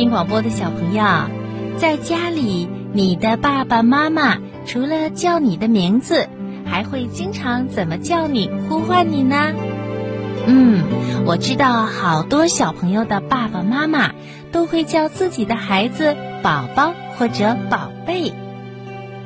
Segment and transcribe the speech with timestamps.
[0.00, 1.04] 听广播的小朋友，
[1.76, 6.26] 在家里，你的爸爸妈妈除了叫你的名字，
[6.64, 9.52] 还会经常怎么叫你、呼唤你呢？
[10.46, 10.82] 嗯，
[11.26, 14.12] 我知道好多小朋友的爸爸妈妈
[14.52, 18.32] 都会叫自己的孩子“宝宝”或者“宝贝”。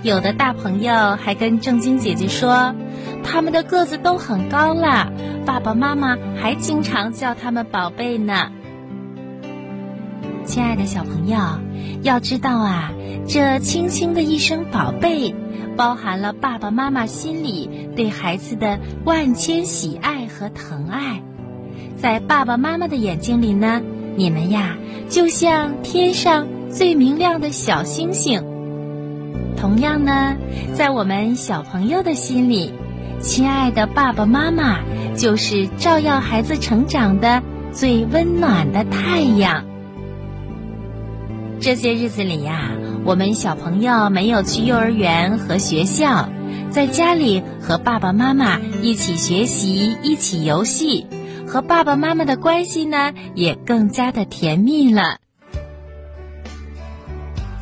[0.02, 2.74] 有的大朋友还跟正晶姐姐说，
[3.22, 5.12] 他们的个子都很高了，
[5.46, 8.50] 爸爸妈妈还经常叫他们“宝贝”呢。
[10.44, 11.38] 亲爱的小朋友，
[12.02, 12.92] 要知道啊，
[13.26, 15.34] 这轻轻的一声“宝贝”，
[15.76, 21.22] 包含了爸爸妈妈心里对孩子的万千喜爱和疼爱。
[21.96, 23.80] 在爸爸妈妈的眼睛里呢，
[24.16, 24.76] 你们呀，
[25.08, 28.44] 就像天上最明亮的小星星。
[29.56, 30.36] 同样呢，
[30.74, 32.74] 在我们小朋友的心里，
[33.20, 34.80] 亲爱的爸爸妈妈
[35.16, 37.42] 就是照耀孩子成长的
[37.72, 39.64] 最温暖的太阳。
[41.64, 42.72] 这些日子里呀，
[43.06, 46.28] 我们小朋友没有去幼儿园和学校，
[46.70, 51.06] 在家里和爸爸妈妈一起学习、一起游戏，
[51.48, 55.16] 和爸爸妈妈的关系呢也更加的甜蜜了。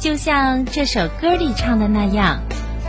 [0.00, 2.40] 就像这首歌里唱的那样，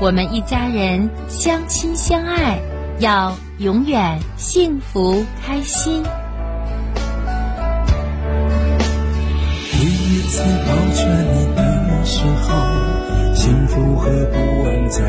[0.02, 2.58] 我们一家人相亲相爱，
[2.98, 6.02] 要永远幸福开心。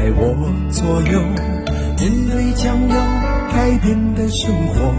[0.05, 0.37] 在我
[0.71, 1.19] 左右。
[1.97, 2.95] 面对将要
[3.51, 4.93] 改变的生活，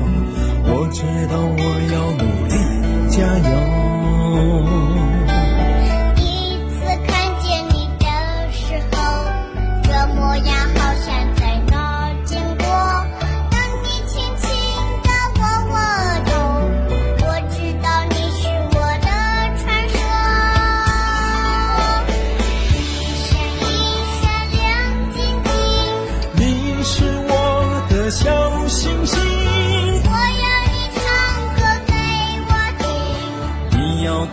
[0.63, 1.61] 我知道我
[1.93, 2.55] 要努力
[3.11, 3.49] 加油。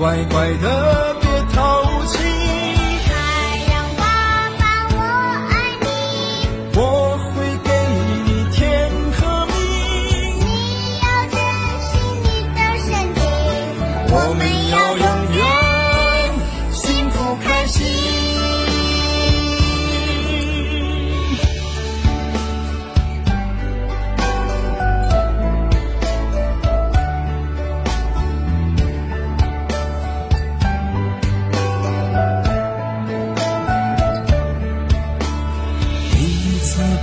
[0.03, 1.22] 乖乖的。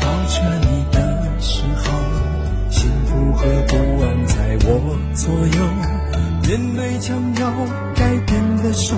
[0.02, 1.92] 抱着你的时候
[2.70, 6.00] 幸福和不安在我左右。
[6.50, 7.52] 面对将要
[7.94, 8.98] 改变的生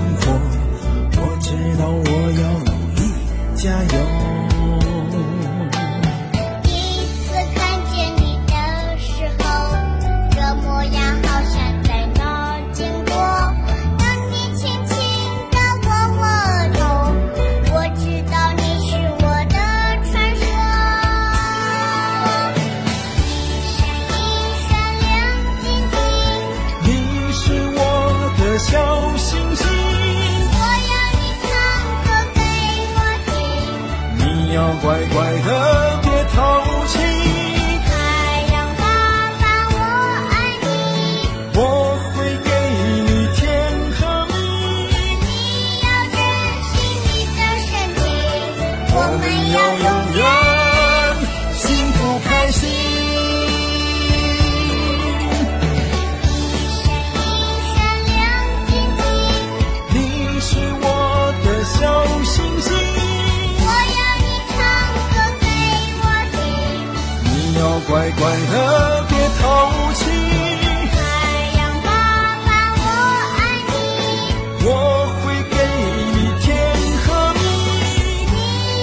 [34.53, 36.10] 要乖乖的。
[68.01, 69.99] 乖乖的别淘气
[70.91, 70.97] 太
[71.55, 71.87] 阳爸
[72.47, 72.49] 爸
[72.81, 72.83] 我
[73.37, 73.39] 爱
[73.69, 73.73] 你
[74.65, 74.67] 我
[75.21, 75.55] 会给
[76.15, 76.49] 你天
[76.97, 77.05] 和
[77.35, 77.39] 地
[78.33, 78.35] 你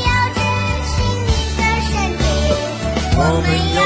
[0.06, 0.40] 要珍
[0.86, 2.22] 惜你的身体。
[3.16, 3.78] 我们要